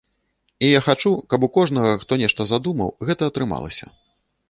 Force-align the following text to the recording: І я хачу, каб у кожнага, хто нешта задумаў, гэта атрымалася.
І 0.65 0.71
я 0.77 0.81
хачу, 0.85 1.11
каб 1.35 1.45
у 1.49 1.51
кожнага, 1.59 1.93
хто 2.07 2.21
нешта 2.25 2.51
задумаў, 2.55 2.89
гэта 3.11 3.21
атрымалася. 3.35 3.97